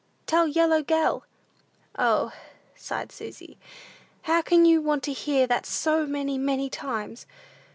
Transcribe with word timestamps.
Tell 0.25 0.47
yellow 0.47 0.81
gell." 0.81 1.25
"O," 1.95 2.31
sighed 2.75 3.11
Susy, 3.11 3.59
"how 4.23 4.41
can 4.41 4.65
you 4.65 4.81
want 4.81 5.03
to 5.03 5.13
hear 5.13 5.45
that 5.45 5.67
so 5.67 6.07
many, 6.07 6.39
many 6.39 6.71
times? 6.71 7.27